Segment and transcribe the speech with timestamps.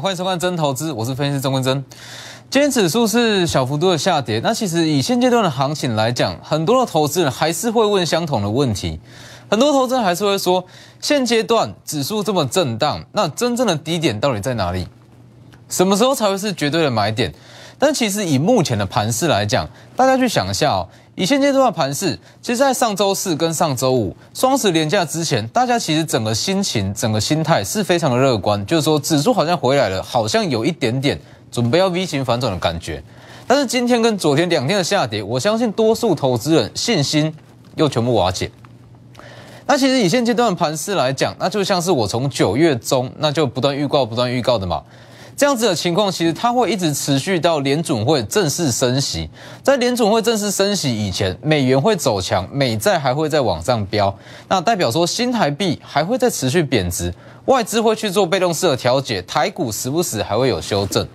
[0.00, 1.84] 欢迎收看真投资，我是分析师曾文真。
[2.48, 8.98] 今天指数是小幅度的下跌，那其实以现阶段的行情来讲，很多的投资人还是会问相同的问题，
[9.50, 10.64] 很多投资人还是会说，
[11.00, 14.88] 现阶段指数这么震荡，那真正的低点到底在哪里？
[15.68, 17.34] 什么时候才会是绝对的买点？
[17.80, 19.66] 但其实以目前的盘势来讲，
[19.96, 31.18] 大家去想一下哦，以现阶段的盘势，其实，在上周四跟上周五双十连假之前，大家其实整个心情、整个心态是非常的乐观，就是说指数好像回来了，好像有一点点
[31.50, 33.02] 准备要 V 型反转的感觉。
[33.46, 37.34] 但是今天跟昨天两天的下跌，我相信多数投资人信心
[37.76, 38.50] 又全部瓦解。
[39.66, 44.82] 那其实以现阶段的盘势来讲，那就像是我从九月中那就不断预告、不断预告的嘛。
[45.40, 49.30] 这样子的情况，其实它会一直持续到联准会正式升息。
[49.62, 54.14] 在联准会正式升息以前，美元会走强，美债还会再往上飙，
[54.48, 57.14] 那代表说新台币还会再持续贬值，
[57.46, 61.08] 外资会去做被动式的调节，台股时不时还会有修正。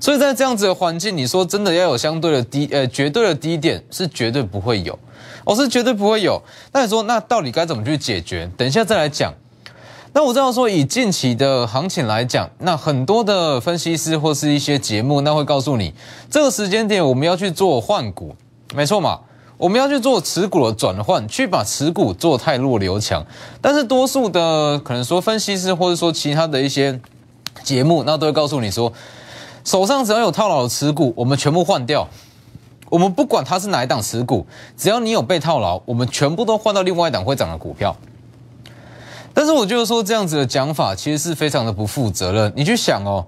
[0.00, 4.98] 所以在这样子的环境，你说真的要有相对的低呃绝对的低点，是绝对不会有，
[5.44, 6.42] 我是绝对不会有。
[6.72, 8.50] 那你说那到底该怎么去解决？
[8.56, 9.32] 等一下再来讲。
[10.18, 15.94] 那我知道说，以近期的行情来讲，那很多的分析师或是一些节目，那会告诉你，
[16.28, 18.34] 这个时间点我们要去做换股，
[18.74, 19.20] 没错嘛，
[19.56, 23.24] 我们要去做持股的转换，去把持股做太弱留强。
[23.62, 26.98] 但是多数的可能说分析师或者说其他的一些
[27.62, 28.92] 节目，那都会告诉你说，
[29.62, 32.08] 手上只要有套牢的持股，我们全部换掉，
[32.90, 34.44] 我们不管它是哪一档持股，
[34.76, 37.94] 只要你有被套牢，我们全部都换到另外一档会涨的股票。
[39.38, 42.52] 但是我觉得说这样子的讲法其实是非常的不负责任。
[42.56, 43.24] 你去想哦，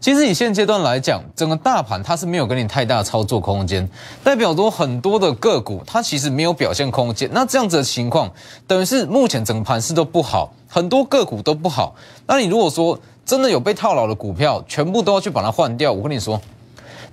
[0.00, 3.88] 其实以现阶段来讲，整个大盘它是没有给你太大的操作空间，
[4.24, 7.30] 代表说很多的个股它其实没有表现空间。
[7.32, 8.28] 那这样子的情况，
[8.66, 11.94] 等于是目前整个盘势都不好，很多个股都不好。
[12.26, 16.40] 那你如果说真的有被套牢的股票，全部都要去把它换掉，我跟你说，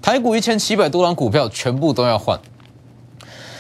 [0.02, 2.40] 台股一千七百多张股票全部都要换。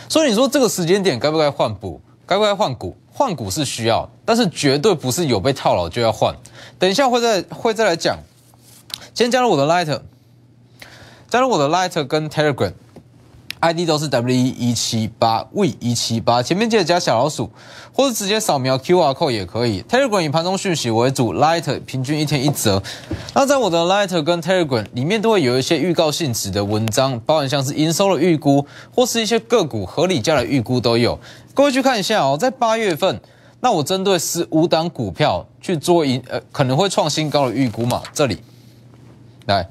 [0.09, 2.01] 所以你说这个时间点该不该换补？
[2.25, 2.97] 该不该换股？
[3.19, 6.33] 换股是需要，但是绝对不是有被套牢就要换。
[6.79, 8.17] 等一下会再会再来讲。
[9.13, 9.99] 先加入我的 Light，
[11.29, 12.71] 加入我的 Light 跟 Telegram
[13.61, 17.49] ID 都是 W 一七八 V 一七八，前面记得加小老鼠，
[17.93, 19.81] 或者直接扫描 QR code 也可以。
[19.83, 22.81] Telegram 以盘中讯息为主，Light 平均一天一则。
[23.33, 28.65] 那在我的 Light 跟 Telegram 里面都会有一些预告性质的文章，包含像是营收的预估，
[28.95, 31.19] 或是一些个股合理价的预估都有。
[31.53, 33.19] 各位去看一下哦，在八月份，
[33.59, 38.01] 那我针对十五档股票去做营呃可能会创新高的预估嘛？
[38.13, 38.39] 这里
[39.49, 39.67] 来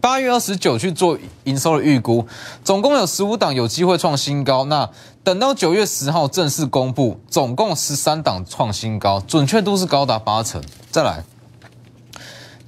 [0.00, 2.26] 八月二十九去做营收的预估，
[2.64, 4.64] 总共有十五档有机会创新高。
[4.66, 4.88] 那
[5.24, 10.62] 等到九月十号正式公布，总共十三档创新高，准确度是高达八成。
[10.90, 11.24] 再来，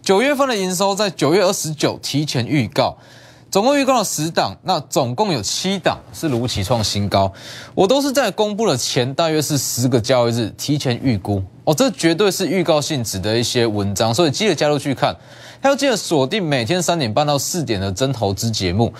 [0.02, 2.98] 九月份的营收在九月二十九提前预告。
[3.50, 7.32] 总共预告了十档，那总共有七档是如期创新高。
[7.74, 15.16] 我都是在公布了前大约是十个交易日提前预估哦，这绝对是预告性质的一些文章，所以记得加入去看，
[15.62, 18.92] 还要记得锁定每天三点半到四点的真投资节目。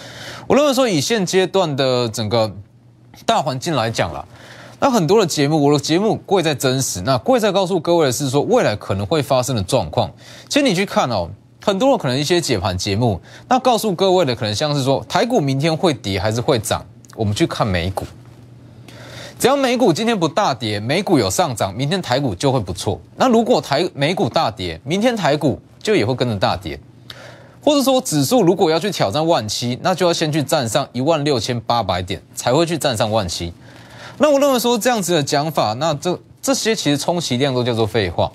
[0.47, 2.51] 我认为说以现阶段的整个
[3.27, 4.25] 大环境来讲啦，
[4.81, 10.11] 那很多的节目，我的节目贵在真实，那贵在告诉各位的是说未来可能会发生的状况。
[10.49, 11.29] 其实你去看哦。
[11.61, 16.85] 很多可能一些解盘节目，那告诉各位的可能像是说台股明天会跌还是会涨，
[17.17, 18.07] 我们去看美股。
[19.39, 23.01] 只要美股今天不大跌，美股有上涨，明天台股就会不错。
[23.17, 26.79] 那如果台美股大跌，明天台股就也会跟着大跌。
[27.61, 33.53] 或者说指数如果要去挑战万七，那就要先去站上一万六千八百点，才会去站上万七。
[34.19, 38.33] 那我认为说这样子的讲法，那这这些其实充其量都叫做废话。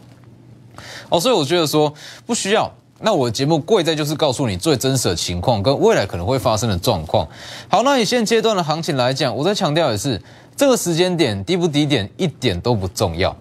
[1.10, 1.94] 哦，所以我觉得说
[2.26, 2.72] 不需要。
[3.06, 7.28] 那我的节目贵在就是告诉你最真实的情况跟未来可能会发生的状况。
[7.68, 10.22] 好，那以现阶段的行情来讲，我在强调的是
[10.56, 13.36] 这个时间点低不低点一点都不重要。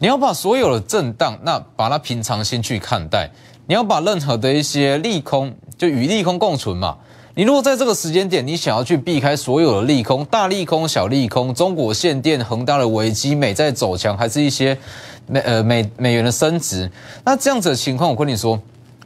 [0.00, 3.30] 你要把所有的震荡，那把它平常心去看待。
[3.66, 6.96] 你要把任何的一些利空，就与利空共存嘛。
[7.34, 14.78] 你如果在这个时间点，你想要去避开所有的利空，大利空、小利空，中国限电、恒大的危机、美在走强，还是一些。
[15.26, 16.92] 美呃美美元的升值，
[17.24, 18.60] 那这样子的情况，我跟你说，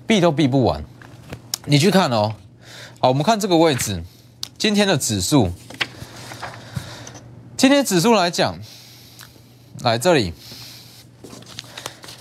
[0.04, 0.84] 避都避不完。
[1.66, 2.34] 你去看哦，
[2.98, 4.02] 好，我们看这个位置，
[4.58, 5.52] 今天的指数，
[7.56, 8.58] 今天指数来讲，
[9.82, 10.34] 来这里，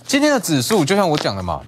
[0.05, 1.63] 今天的指数就像我讲的嘛。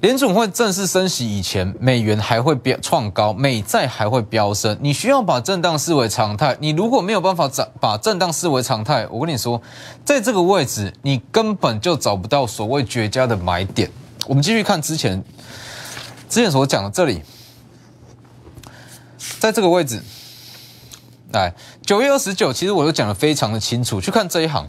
[0.00, 4.76] 联储会正式升息以前，美元还会飙创高，美债还会飙升。
[4.82, 6.54] 你需要把震荡视为常态。
[6.60, 9.60] 你如果没有办法找把震荡视为常态，我跟你说，
[10.04, 13.90] 在这个位置，你根本就找不到所谓绝佳的买点。
[14.26, 15.24] 我们继续看之前
[16.28, 17.22] 之前所讲的这里，
[19.38, 20.02] 在这个位置，
[21.32, 24.68] 来九月二十九，其实我都讲的非常的清楚，去看这一行。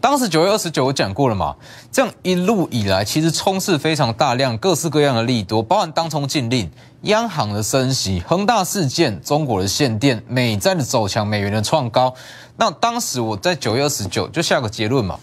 [0.00, 1.56] 当时九月二十九我讲过了嘛，
[1.90, 6.70] 这样一路以来，其实冲刺非常大量，各式各样的利多，包含当冲禁令、
[7.02, 12.14] 央行的升息、恒大事件、中国的限电、美债的走强、美元的创高。
[12.56, 15.18] 那当时我在九月二十九就下个结论嘛，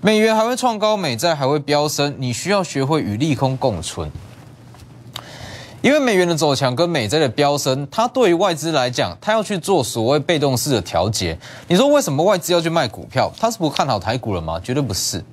[0.00, 4.10] 美元还会创高，美债还会飙升，你需要学会与利空共存。
[5.80, 11.38] 因为美元的走强跟美债的飙升，它对于外资来讲，它要去做所谓被动式的调节。
[11.68, 13.32] 你说为什么外资要去卖股票？
[13.38, 14.60] 它是不看好台股了吗？
[14.62, 15.24] 绝对不是。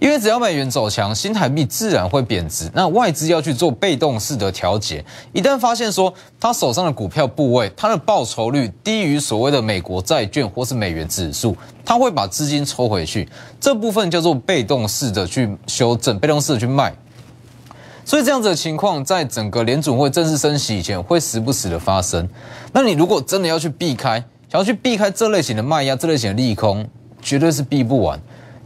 [0.00, 2.70] 因为只要美元走强，新台币自然会贬值。
[2.74, 13.28] 那外资要去做被动式的调节，一旦发现说他手上的股票部位，它的报酬率低于所谓的美国债券或是美元指数，他会把资金抽回去。
[13.60, 16.94] 这部分叫做被动式的去修正，被动式的去卖。
[18.04, 22.28] 所以这样子的情况，在整个联准会正式升息以前，会时不时的发生。
[22.72, 26.86] 那你如果真的要去避开，想要去避开这类型的卖压、这类型的利空，
[27.22, 28.20] 绝对是避不完，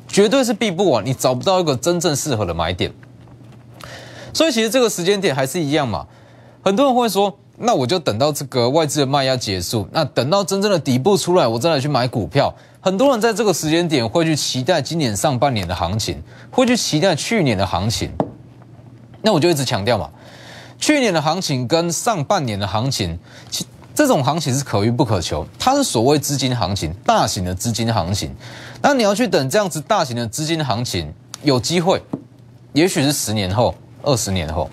[0.08, 1.06] 绝对是避不完。
[1.06, 2.93] 你找不到一个真正适合的买点。
[4.35, 6.06] 所以其实这个时间点还是一样嘛。
[6.62, 12.52] 很多人会说，那我就等到这个外资的卖压结束，那等到真正的底部出来，我再来去买股票。
[12.81, 18.11] 很多人在这个时间点会去期待今年上半年的行情，会去期待去年的行情。
[19.23, 20.09] 那我就一直强调嘛，
[20.79, 23.19] 去年的行情跟上半年的行情，
[23.50, 28.32] 其这种行情是可遇不可求，它是所谓资金行情，大型的资金行情。
[28.81, 31.12] 那你要去等这样子大型的资金行情
[31.43, 32.00] 有机会，
[32.73, 33.75] 也许是十年后、
[34.05, 34.70] 二十年后，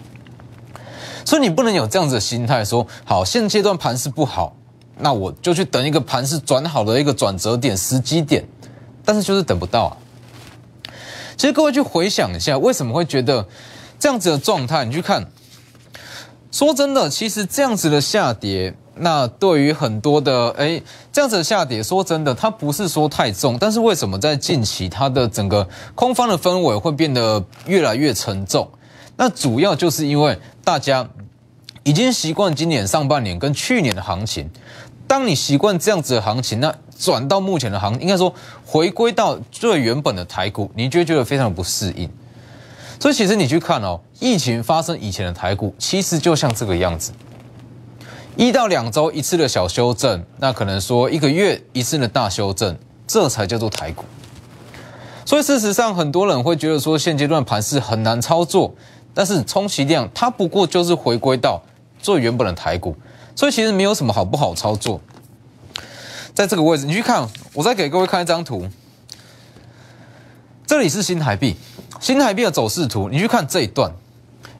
[1.26, 4.56] 所以你不能有这样子的心态，说好现阶段盘势不好，
[5.00, 8.46] 那我就去等一个盘势转好的一个转折点、时机点，
[9.04, 9.98] 但是就是等不到啊。
[11.36, 13.44] 其实各位去回想一下，为什么会觉得？
[14.00, 15.26] 这样子的状态，你去看。
[16.52, 20.82] 说真的，其实这样子的下跌，那对于很多的哎，
[21.12, 28.70] 这样子的下跌，说真的，它不是说太重，但是为什么在近期它的整个空方的氛围会变得越来越沉重？
[29.18, 31.06] 那主要就是因为大家
[31.84, 34.50] 已经习惯今年上半年跟去年的行情。
[35.08, 38.34] 当你习惯这样子的行情，那转到目前的行，应该说
[38.66, 42.10] 回归到最原本的台股，你就会觉得非常不适应。
[43.00, 47.12] 所以其实你去看哦，疫情发生以前的台股，其实就像这个样子，
[48.36, 54.06] 一到两周一次的小修正，那可能说一个月一次的大修正，这才叫做台股。
[55.26, 58.74] 所以事实上，很多人会觉得说现阶段盘势很难操作，
[59.14, 61.62] 但是充其量它不过就是回归到
[62.00, 62.96] 最原本的台股，
[63.36, 65.02] 所以其实没有什么好不好操作。
[66.34, 68.68] 在这个位置，你去看，我再给各位看一张图，
[70.68, 71.56] 这里是新台币。
[72.06, 73.92] 新台币的走势图，你去看这一段，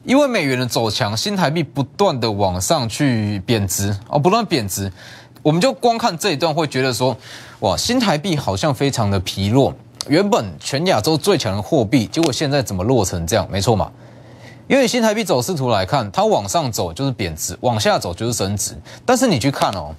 [0.02, 4.92] 因为美元的走强，新台币不断的往上去贬值哦，不断贬值，
[5.44, 7.16] 我们就光看这一段会觉得说，
[7.60, 9.72] 哇，新台币好像非常的疲弱，
[10.08, 13.46] 原本全亚洲最强的货币，结果现在怎么落成这样？
[13.48, 13.92] 没错嘛，
[14.66, 19.94] 因为新台币走势图来看，它往上走就是贬值，往下走就是升值，但是你去看哦，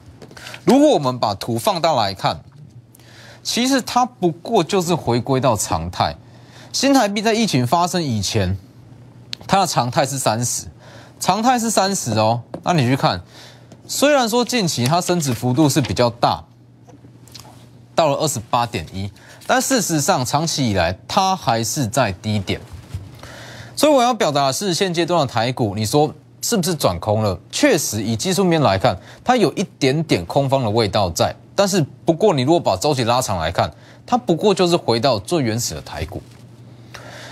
[0.66, 2.42] 如果我们把图放大来看，
[3.42, 6.13] 其实它不过就是回归到常态。
[6.79, 8.55] 新台币在疫情发生以前，
[9.48, 10.67] 它的常态是三十，
[11.19, 12.43] 常态是三十哦。
[12.62, 13.19] 那你去看，
[13.88, 16.43] 虽然说近期它升值幅度是比较大，
[17.96, 19.10] 到了二十八点一，
[19.48, 22.62] 但事实上长期以来它还是在低点。
[23.75, 27.39] 所以我要表达的是，现阶段的台股，你说是不是转空了？
[27.51, 31.36] 确实，以技术面来看，它有一点点空方的味道在。
[31.55, 33.74] 但是不过，你如果把周期拉长来看，
[34.05, 36.22] 它不过就是回到最原始的台股。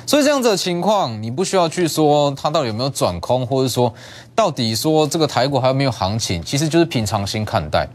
[0.08, 3.92] 所以这样子的情况，你不需要去说它到底有没有转空，或者说
[4.36, 7.88] 到底说这个台股还有没有行情，其实就是平常心看待，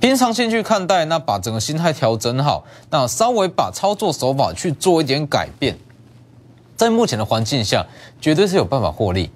[0.00, 5.78] 平常心去看待，那把整个心态调整好，那稍微把操作手法去做一点改变，
[6.76, 7.86] 在目前的环境下，
[8.20, 9.30] 绝对是有办法获利。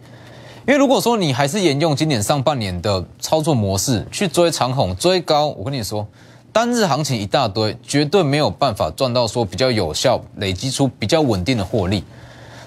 [0.67, 6.07] 因为如果说你还是沿用今年上半年的操作模式去追长虹、追高，我跟你说。
[6.52, 12.04] 单日行情一大堆，绝对没有办法赚到说比较有效、累积出比较稳定的获利。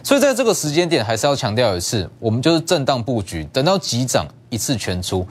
[0.02, 5.26] 所以在这个时间点，还是要强调一次，我们就是震荡布局，等到急涨一次全出。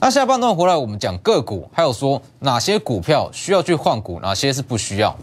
[0.00, 5.16] 那下半段回来，我们讲个股，还有说哪些股票需要去换股，哪些是不需要。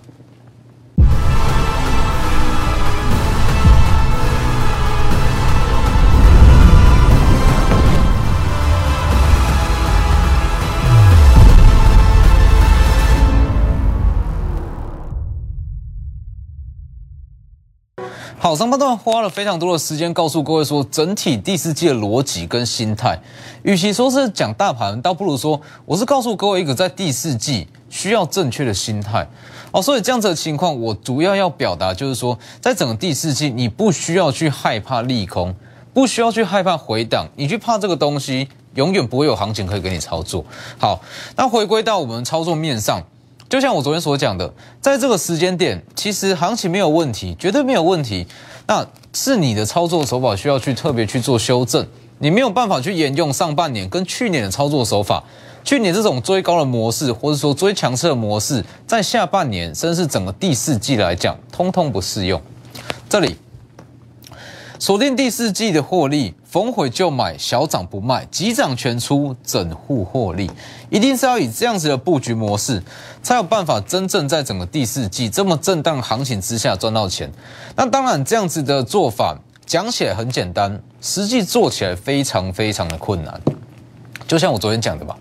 [18.46, 23.20] 好，上半段花了非常多的时间告诉各位说整体第四季的逻辑跟心态。
[23.64, 29.28] 与其说是讲大盘，倒不如说我是告诉各位一个在第四季需要正确的心态。
[29.72, 35.56] 哦，所以这样子的情况，我主要要表达就是说，在整个第四季，你不需要去害怕利空，
[35.92, 40.46] 不需要去害怕回档，你去怕这个东西，永远不会有行情可以给你操作。
[40.78, 41.02] 好，
[41.36, 43.02] 那回归到我们操作面上。
[43.48, 48.26] 就像我昨天所讲的，在这个时间点，其实行情没有问题，绝对没有问题。
[48.68, 51.86] 那是你的操作手法需要去特别去做修正，
[52.18, 55.24] 你没有办法去沿用上半年跟去年的操作手法。
[55.64, 62.42] 去年这种追高的模式，或者说追强势的模式，在下半年甚至是整个第四季来讲，通通不适用。
[63.08, 63.38] 这里。
[64.86, 70.48] 锁定第四季的获利，逢回就买，小涨不卖，急涨全出，整户获利，
[70.92, 72.84] 一定是要以这样子的布局模式，
[73.24, 77.32] 才有办法真正在整个第四季这么震荡行情之下赚到钱。
[77.76, 83.42] 那当然，这样子的做法讲起来很简单，实际做起来非常非常的困难。
[84.28, 85.18] 就像我昨天讲的吧，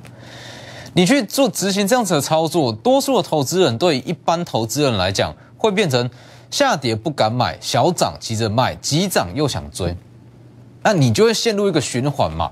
[0.92, 6.11] 你去做执行这样子的操作，多数的投资人对一般投资人来讲，会变成。
[6.54, 9.92] 下跌不敢买，小涨急着卖，急涨又想追，
[10.84, 12.49] 那你就会陷入一个循环嘛？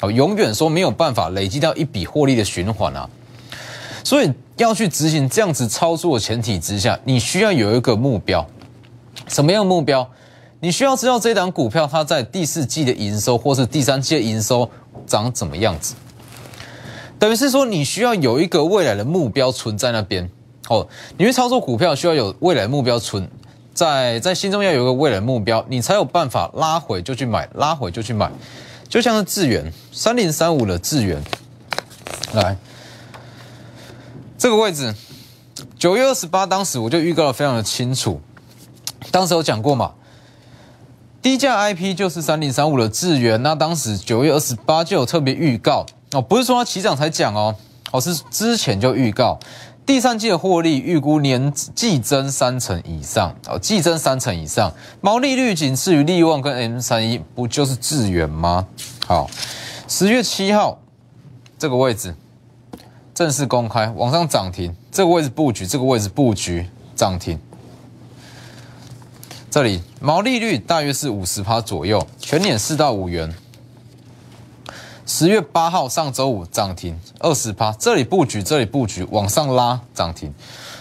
[0.00, 3.06] 哦，永远说没有办法累积到一笔获利的循环啊！
[4.02, 8.46] 所以要去执行这样子操作的前提之下，你需要有一个目标，
[9.28, 10.08] 什么样的目标？
[10.60, 14.70] 你需要知道这档股票它在第四季的营收或是第三季的营收
[15.06, 15.94] 长怎么样子，
[17.18, 20.30] 等于是说你需要有一个未来的目标存在那边。
[20.70, 23.28] 哦，你去操作股票需要有未来目标存。
[23.74, 28.30] 在在心中要有一个未来目标，你才有办法拉回就去买，拉回就去买，
[28.88, 31.22] 就像是智远三零三五的智远，
[32.34, 32.56] 来
[34.36, 34.94] 这个位置，
[35.78, 38.20] 九月二十八，当时我就预告的非常的清楚，
[39.10, 39.92] 当时有讲过嘛，
[41.22, 47.54] 低价 IP 就是三零三五的智远，那当时九月二十八就有特别预告哦，不是说它起涨才讲哦，
[47.90, 49.38] 哦是之前就预告。
[49.84, 58.66] 第三季的获利预估年季增三成以上，哦，季增三成以上，毛利率仅次于利旺跟 M 三一，不就是智远吗？
[59.06, 59.28] 好，
[59.88, 60.78] 十月七号
[61.58, 62.14] 这个位置
[63.12, 67.38] 正式公开，往上涨停，这个位置布局，这个位置布局涨停，
[69.50, 73.34] 这里毛利率大约是五十趴左右，全年四到五元。
[75.14, 80.32] 十月八号，上周五涨停二十趴，这里布局，这里布局，往上拉涨停。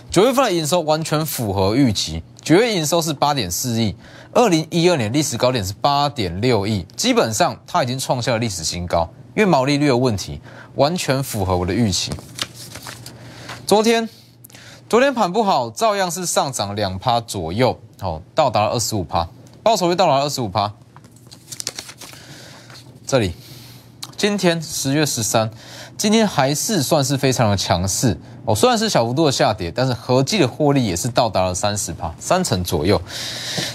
[0.09, 3.93] 九月份的营收完全符合预期，九月营收是八点四亿，
[4.31, 10.39] 二零一二年历史高点是八点六亿，基本上它已经创下了历史新高，因为毛利率的问题，
[10.75, 12.13] 完全符合我的预期。
[13.67, 14.07] 昨天，
[14.87, 19.27] 昨天盘不好，照样是上涨两趴左右，哦，到达了二十五趴，
[19.61, 20.71] 报酬率到达了二十五趴，
[23.05, 23.33] 这里。
[24.21, 25.49] 今天十月十三，
[25.97, 28.53] 今天还是算是非常的强势哦。
[28.53, 33.01] 虽然是小幅度的下跌，但是合计的获利也是到达了三十趴，三成左右。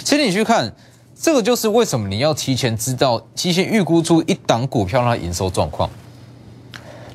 [0.04, 0.72] 其实你去看，
[1.20, 5.90] 这个就是为什么你要提前知道、提前预估出一档股票它营收状况。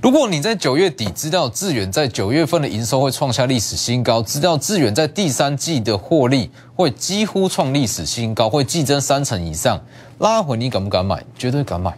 [0.02, 9.80] 如果你在九月底知道智远在九月份的营收会创下历史新高，知道智远在第三季的获利会几乎创历史新高，会季增三成以上，
[10.20, 11.24] 拉回你敢不敢买？
[11.38, 11.98] 绝对敢买。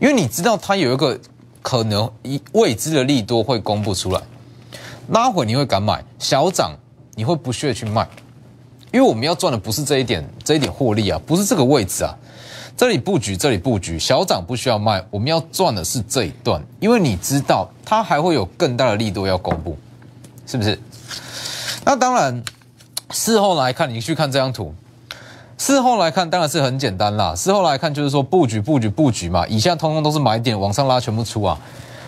[0.00, 1.18] 因为你知道它有一个
[1.62, 4.20] 可能一未知的利多会公布出来，
[5.08, 6.72] 拉回你会敢买，小涨
[7.14, 8.06] 你会不屑去卖，
[8.92, 12.14] 因为我们要赚的不是这一点这一点获利啊，不是这个位置啊，
[12.76, 19.78] 这里布局这里布局，小涨不需要卖，我们要赚的是这一段，因为你知道它还会有更大的利多要公布，
[20.46, 20.78] 是不是？
[21.84, 22.42] 那当然，
[23.10, 24.74] 事后来看，你去看这张图。
[25.56, 27.34] 事后来看，当然是很简单啦。
[27.34, 29.46] 事后来看，就是说布局、布局、布局嘛。
[29.46, 31.58] 以下通通都是买点，往上拉全部出啊。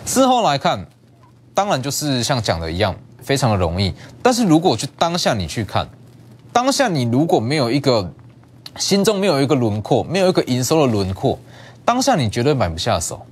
[0.05, 0.85] 事后来看，
[1.53, 3.93] 当然就是像讲的一样，非常的容易。
[4.21, 5.87] 但是如果去当下你去看，
[6.51, 8.11] 当下你如果没有一个
[8.77, 11.39] 心中没有一个轮廓，没有一个营收的轮廓，
[11.85, 13.25] 当下你绝对买不下手。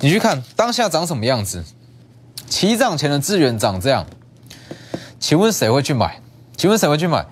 [0.00, 1.64] 你去看当下长什么样子，
[2.48, 4.06] 起涨前的资源长这样，
[5.20, 6.20] 请问谁会去买？
[6.56, 7.26] 请问谁会去买？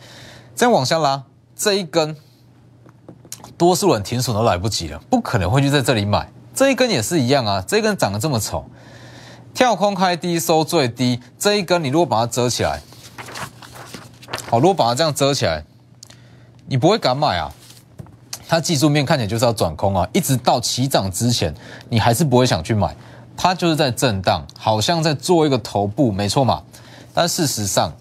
[0.55, 1.25] 再往下拉。
[1.57, 2.17] 这一根，
[3.57, 6.29] 多数人停损都来不及了，不可能会去在这里买。
[6.55, 8.65] 这一根也是一样啊，这一根长得这么丑，
[9.53, 11.21] 跳空开低收最低。
[11.39, 12.81] 这一根你如果把它遮起来，
[14.51, 15.65] 好，如果把它这样遮起来，
[16.67, 17.53] 你不会敢买啊。
[18.47, 21.55] 它技术面看起来就是要转空啊，一直到起涨之前，
[21.89, 22.95] 你还是不会想去买。
[23.37, 26.63] 它就是在震荡，好像在做一个头部，没错嘛。
[27.13, 27.93] 但事实上，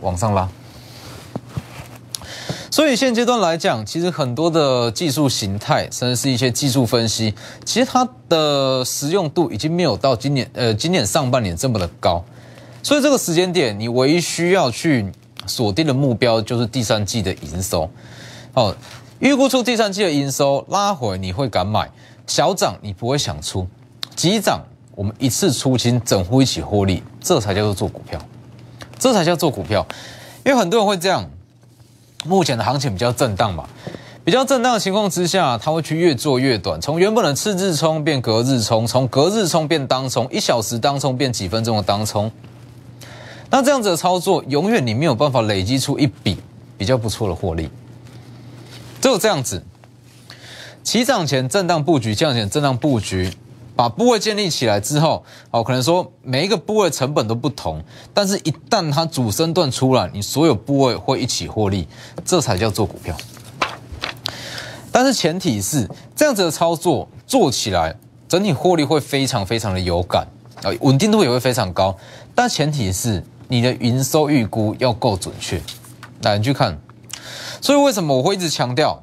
[0.00, 0.48] 往上拉。
[2.76, 7.32] 所以现阶段来讲，其实很多的技术形态，甚至是一些技术分析，
[7.64, 12.22] 其实它的实用度已经没有到今年呃今年上半年这么的高。
[12.82, 15.10] 所以这个时间点，你唯一需要去
[15.46, 17.88] 锁定的目标就是第三季的营收。
[18.52, 18.76] 哦，
[19.20, 21.90] 预估出第三季的营收拉回，你会敢买？
[22.26, 23.66] 小涨你不会想出，
[24.14, 24.60] 急涨
[24.94, 28.20] 我们一次出清，整户一起获利，这才叫做做股票，
[28.98, 29.86] 这才叫做股票。
[30.44, 31.26] 因为很多人会这样。
[32.26, 33.68] 目前的行情比较震荡嘛，
[34.24, 42.30] 比较震荡的情况之下，它会去越做越短，从原本的次日冲变隔日冲，从隔日冲变当冲，一小时当冲变几分钟的当冲。
[43.50, 46.36] 那这样子的操作，永远你没有办法累积出一笔
[46.76, 47.70] 比较不错的获利。
[49.00, 49.62] 只有这样子，
[50.82, 53.32] 起涨前震荡布局，降前震荡布局。
[53.76, 61.86] 把部位建立起来之后，哦，可能说每一个部位成本都不同，但是一旦它主升段出来，你所有部位会一起获利，
[62.24, 63.14] 这才叫做股票。
[64.90, 67.94] 但是前提是这样子的操作做起来，
[68.26, 70.26] 整体获利会非常非常的有感，
[70.62, 71.94] 啊，稳定度也会非常高。
[72.34, 75.60] 但前提是你的营收预估要够准确。
[76.22, 76.78] 来，你去看，
[77.60, 79.02] 所以为什么我会一直强调？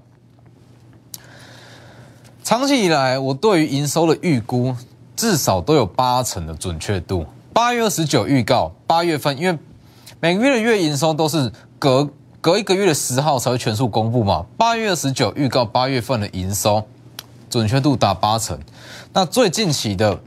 [2.44, 4.76] 长期以来，我对于营收的预估
[5.16, 7.26] 至少都有八成的准确度。
[7.54, 9.58] 八月二十九预告，八月份因为
[10.20, 12.10] 每个月的月营收都是隔
[12.42, 14.46] 隔一个月的十号才会全数公布嘛。
[14.58, 16.84] 八月二十九预告八月份的营收
[17.50, 18.60] 准确度达八成。
[19.14, 20.20] 那最近期的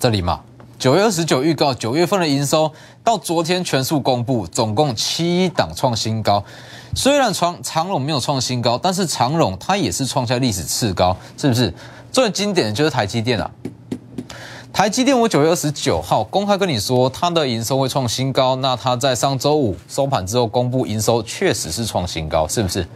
[0.00, 0.40] 这里嘛，
[0.76, 2.72] 九月二十九预告九月份的营收
[3.04, 6.42] 到昨天全数公布，总共七档创新高。
[6.94, 11.72] 虽然长长荣没有创新高，但是长荣它也是创下历史次高，是不是？
[12.10, 13.50] 最经典的就是台积电啊。
[14.72, 18.56] 台积电我九月二十九号公开跟你说，它的营收会创新高。
[18.56, 22.86] 那它在上周五收盘之后公布营收，确实是创新高，是不是？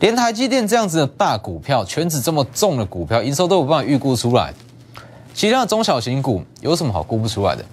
[0.00, 4.52] 连台积电这样子的大股票，全指这么重的股票，营收都有办法预估出来，
[5.32, 7.64] 其他的中小型股有什么好估不出来的？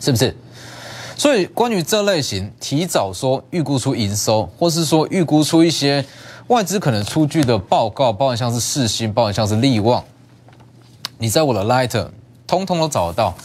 [0.00, 0.36] 是不是？
[1.22, 6.04] 所以，关于这类型提早说预估出营收，或是说预估出一些
[6.48, 10.02] 外资可能出具的报告，包含像是世新，包含像是利旺，
[11.18, 12.08] 你在我的 Lighter
[12.44, 13.36] 通通都找得到，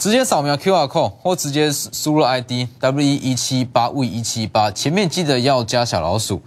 [0.00, 6.42] 直接扫描 QR code 或直接输入 ID W 一七八 V 一七八，前面记得要加小老鼠。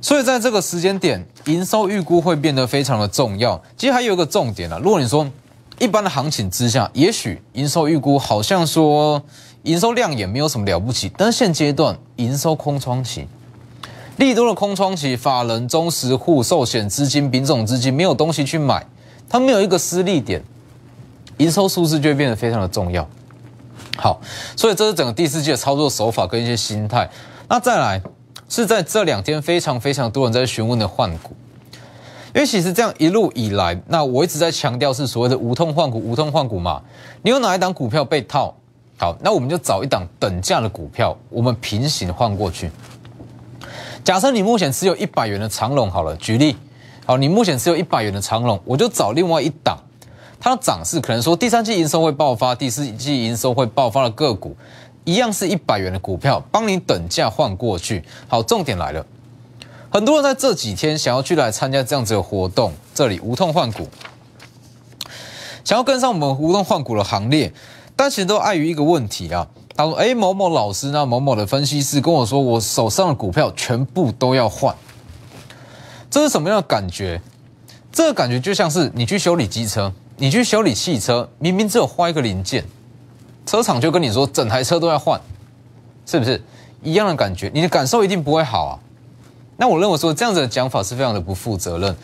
[0.00, 3.60] 所以在这个时间点，营收预估会变得非常的重要。
[3.76, 5.28] 其实还有一个重点啊，如果你说。
[5.80, 9.22] 一般的行情之下，也许营收预估好像说
[9.68, 13.28] 营收量也没有什么了不起，但是现阶段营收空窗期，
[14.16, 18.86] 利多的空窗期，法人、中实户、寿险资金、品种资金没有东西去买，
[19.28, 20.42] 它没有一个失利点，
[21.36, 23.06] 营收数字就会变得非常的重要。
[23.98, 24.18] 好，
[24.56, 27.06] 所以这是整个第四季的操作手法跟一些心态。
[27.46, 28.00] 那再来
[28.48, 31.36] 是在这两天非常非常多人在询问的换股。
[32.34, 36.80] 因为其实这样一路以来，那我一直在强调是所谓的无痛换股，无痛换股嘛。
[37.20, 38.54] 你有哪一档股票被套？
[38.98, 42.68] 好，那我们就找一档等价的股票，我们平行换过去。
[44.02, 46.56] 假设你目前持有一百元的长龙，好了，举例，
[47.06, 49.78] 好，你目前持有一百元的长龙，我就找另外一档，
[50.40, 54.56] 它的涨势可能说第三季营收会爆发，第四季营收会爆发的个股，
[55.04, 58.02] 一样是一百元的股票，帮你等价换过去。
[58.26, 59.06] 好，重点来了。
[59.90, 63.86] 很多人在这几天想要去来参加这样子的活动，这里无痛换股，
[65.62, 67.52] 想要跟上我们无痛换股的行列，
[67.98, 69.44] 但其实都碍于一个问题啊。
[69.74, 71.04] 他说：“哎，某某老师呢？
[71.04, 74.72] 某某的分析师跟我说，我手上的股票全部都要换，
[76.08, 77.20] 这是什么样的感觉？
[77.92, 82.64] 这个感觉就像是你去修理机车，你去修理汽车，明明只有换一个零件，
[83.44, 85.20] 车厂就跟你说整台车都要换，
[86.06, 86.40] 是不是
[86.82, 87.50] 一样的感觉？
[87.52, 88.78] 你的感受一定不会好啊。”
[89.60, 91.96] 那我认为说这样子的讲法是非常的不负责任，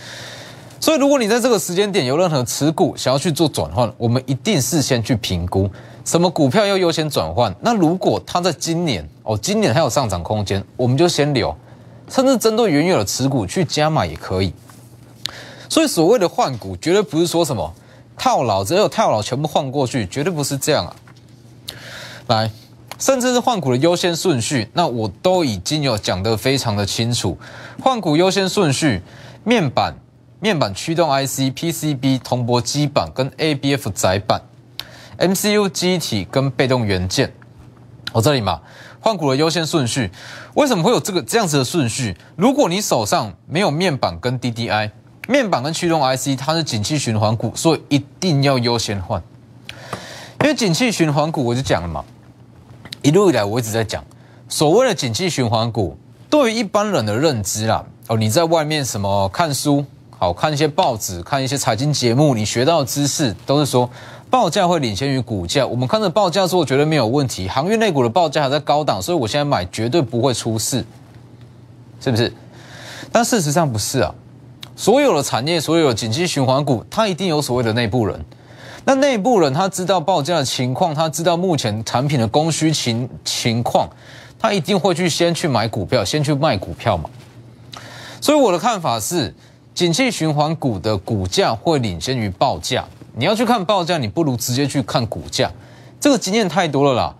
[0.85, 5.66] 所以如果你在这个时间点有任何持股想要去做转换，我们一定事先去评估
[6.05, 7.57] 什么股票要优先转换。
[7.62, 11.57] 那如果它在今年哦，今年还有上涨空间，我们就先留，
[12.11, 14.53] 甚至针对原有的持股去加码也可以。
[15.70, 17.73] 所以所谓的换股，绝对不是说什么
[18.18, 20.94] 套牢，只有套牢全部换过去，绝对不是这样啊。
[22.27, 22.51] 来。
[22.99, 27.38] 甚至是换股的优先顺序，那我都已经有讲得非常的清楚。
[27.83, 29.03] 换股优先顺序：
[29.42, 29.97] 面板、
[30.44, 34.42] 面板驱动 IC、PCB、铜箔基板跟 ABF 载板、
[35.18, 37.33] MCU 机体跟被动元件。
[38.12, 38.61] 我这里嘛，
[39.00, 40.11] 换股的优先顺序，
[40.52, 42.14] 为什么会有这个这样子的顺序？
[42.37, 44.90] 如果你手上没有面板跟 DDI，
[45.28, 49.22] 面板跟驱动 IC 它是景气循环股，所以一定要优先换。
[50.42, 52.04] 因为景气循环股，我就讲了嘛。
[53.00, 54.04] 一路以来，我一直在讲，
[54.50, 55.96] 所谓的景气循环股，
[56.28, 59.83] 对于一般人的认知啦，哦，你在外面什么看书，
[60.24, 63.90] 好看一些报纸，看一些财经节目，你学到的知识都是说
[64.30, 65.66] 报价会领先于股价。
[65.66, 70.82] 我们看着报价做绝对没有问题，航运类股的报价还在高档，所以我现在买绝对不会出事，
[72.00, 72.32] 是不是？
[73.12, 74.14] 但事实上不是啊，
[74.74, 78.18] 所有的产业，所有的景气循环股，它一定有所谓的内部人。
[78.87, 83.87] 那内部人他知道报价的情况，他知道目前产品的供需情情况，
[84.38, 87.10] 他一定会去先去买股票，先去卖股票嘛。
[88.22, 89.34] 所以我的看法是，
[89.74, 92.84] 景气循环股的股价会领先于报价。
[93.16, 95.50] 你要去看报价，你不如直接去看股价。
[96.00, 97.14] 这个经验太多了啦。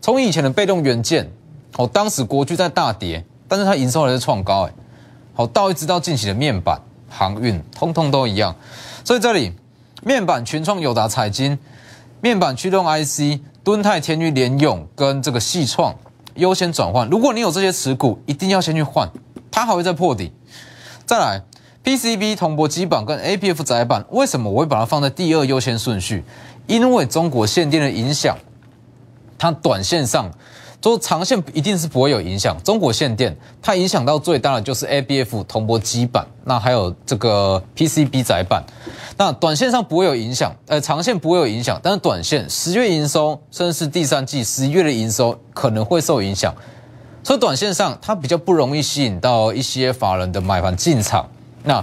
[0.00, 1.30] 从以前的被动元件，
[1.76, 4.72] 哦，当时国巨在大跌，但是它营收还是创高，哎，
[5.34, 8.54] 好，到一直到近期的面板、航运，通通都一样。
[9.04, 9.52] 所以这里。
[10.02, 11.58] 面板群创、友达、彩晶，
[12.22, 15.94] 面板驱动 IC，敦泰、天宇、联用跟这个细创
[16.36, 17.06] 优先转换。
[17.10, 19.10] 如果你有这些持股，一定要先去换，
[19.50, 20.32] 它还会再破底。
[21.04, 21.42] 再来
[21.84, 26.24] ，PCB 铜箔基板跟 APF 窄板，为什么我会把它放在第二优先顺序？
[26.66, 28.36] 因为中国限电的影响，
[29.38, 30.30] 它短线上。
[30.80, 32.56] 做长线一定是不会有影响。
[32.64, 38.64] 中国限电，它影响到最大的就是 ABF 铜箔基板，那还有这个 PCB 载板。
[39.18, 46.54] 那短线上不会有影响，呃，长线不会有影响，但是短线十月营收，甚至是第三季十一月的营收可能会受影响。
[47.22, 51.28] 所以短线上它比较不容易吸引到一些法人的买盘进场。
[51.64, 51.82] 那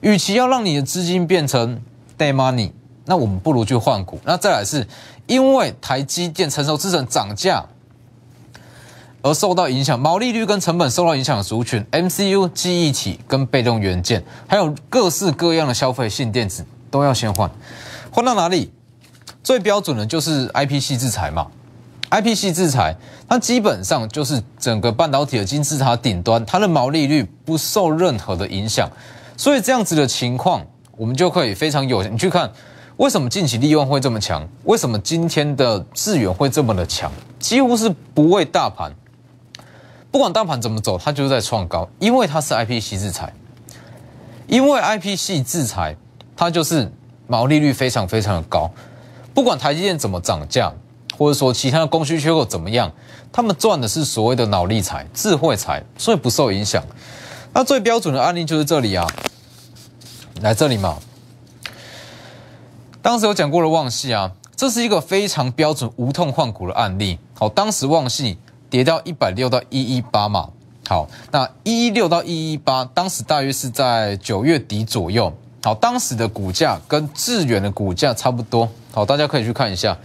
[0.00, 1.80] 与其要让你的资金变成
[2.16, 2.72] day money，
[3.04, 4.20] 那我们不如去换股。
[4.24, 4.86] 那再来是
[5.26, 7.64] 因为台积电成熟制程涨价。
[9.20, 17.50] 而受到影响，毛利率跟成本受到影响的族群，MCU、记忆体跟被动元件，还有各式各样的消费性电子都要先换，
[18.12, 18.70] 换到哪里？
[19.42, 21.48] 最标准的就是 IPC 制裁嘛
[22.10, 22.94] ，IPC 制裁
[23.28, 28.88] 它基本上就是整个半导体的金字塔顶端，它的毛利率不受任何的影响，
[29.38, 32.52] 所以这样子的情况，我们就可以非常有，你去看
[32.96, 38.92] 为什么近期利润会这么强，为什么今天的智远会这么的强，几乎是不为大盘。
[40.10, 43.32] 不管大盘怎么走，它就是在创高，因为它是 I P 系制裁，
[44.48, 45.94] 因为 I P 系制裁，
[46.34, 46.90] 它就是
[47.28, 48.68] 毛利率非常非常的高。
[49.32, 50.72] 不管台积电怎么涨价，
[51.16, 52.90] 或者说其他的供需缺口怎么样，
[53.30, 56.82] 他们赚的是所谓的脑力财、智慧财，所以不受影响。
[57.52, 59.06] 那最标准的案例就是这里啊，
[60.40, 60.98] 来这里嘛。
[63.02, 67.18] 当时有讲过的旺系啊，这是一个非常标准无痛换股的案例。
[67.34, 68.38] 好，当时旺系。
[68.70, 70.50] 跌到一百六到一一八嘛，
[70.86, 79.96] 好，那一一六到一一八，当时大约是在九月底左右，好，当时的股价跟致远的股价差不多，好，大家可以去看一下，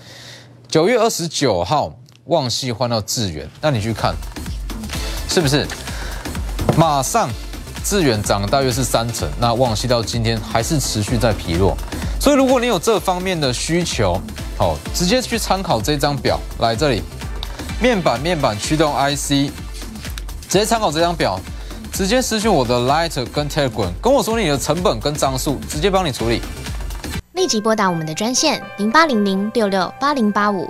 [0.69, 1.93] 九月二十九号
[2.28, 4.15] 旺系换到致远，那你去看，
[5.28, 5.67] 是不是
[6.78, 7.30] 马上
[7.84, 11.76] 致远涨大约是三成，那旺西到今天还是持续在疲弱，
[12.19, 14.19] 所以如果你有这方面的需求，
[14.58, 17.04] 好，直接去参考这张表，来这里。
[17.82, 19.52] 面板面板驱动 IC，
[20.48, 21.38] 直接参考这张表，
[21.91, 26.41] 直接私讯我的 Light 跟 Telegram，跟我说你的成本跟张数，直接帮你处理。
[27.34, 30.69] 立即拨打我们的专线零八零零六六八零八五。